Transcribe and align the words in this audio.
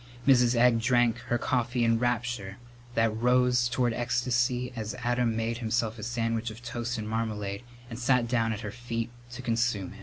Mrs. 0.27 0.55
Egg 0.55 0.79
drank 0.81 1.19
her 1.27 1.37
coffee 1.37 1.83
in 1.83 1.99
rapture 1.99 2.57
that 2.95 3.15
rose 3.15 3.69
toward 3.69 3.93
ecstasy 3.93 4.73
as 4.75 4.95
Adam 4.95 5.35
made 5.35 5.59
himself 5.59 5.99
a 5.99 6.03
sandwich 6.03 6.49
of 6.49 6.63
toast 6.63 6.97
and 6.97 7.07
marmalade 7.07 7.61
and 7.87 7.99
sat 7.99 8.27
down 8.27 8.51
at 8.51 8.61
her 8.61 8.71
feet 8.71 9.11
to 9.33 9.43
consume 9.43 9.93
it. 9.93 9.99